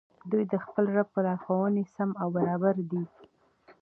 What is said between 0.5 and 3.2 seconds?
د خپل رب په لارښووني سم او برابر دي